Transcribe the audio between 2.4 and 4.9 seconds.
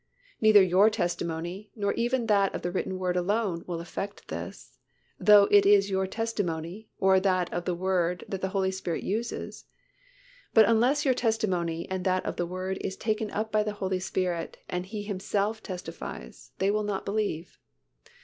of the written Word alone will effect this,